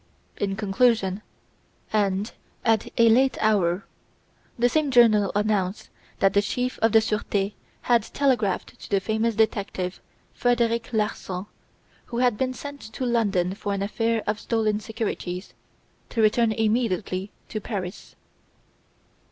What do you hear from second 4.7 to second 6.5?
journal announced that the